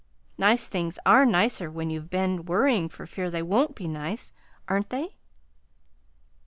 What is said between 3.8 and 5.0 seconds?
nice, aren't